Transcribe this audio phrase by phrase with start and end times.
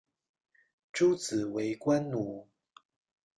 [0.91, 2.47] 诸子为官奴。